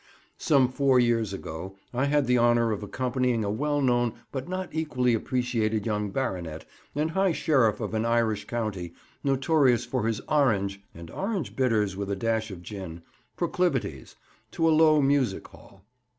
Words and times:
Some 0.39 0.67
four 0.67 0.99
years 0.99 1.31
ago 1.31 1.75
I 1.93 2.05
had 2.05 2.25
the 2.25 2.39
honour 2.39 2.71
of 2.71 2.81
accompanying 2.81 3.43
a 3.43 3.51
well 3.51 3.81
known 3.81 4.13
but 4.31 4.49
not 4.49 4.69
equally 4.73 5.13
appreciated 5.13 5.85
young 5.85 6.09
baronet, 6.09 6.65
and 6.95 7.11
High 7.11 7.33
Sheriff 7.33 7.79
of 7.79 7.93
an 7.93 8.03
Irish 8.03 8.45
county, 8.45 8.93
notorious 9.23 9.85
for 9.85 10.07
his 10.07 10.19
"Orange" 10.21 10.81
(and 10.95 11.11
orange 11.11 11.55
bitters 11.55 11.95
with 11.95 12.09
a 12.09 12.15
dash 12.15 12.49
of 12.49 12.63
gin) 12.63 13.03
proclivities, 13.37 14.15
to 14.53 14.67
a 14.67 14.71
low 14.73 15.03
music 15.03 15.47
hall. 15.49 15.83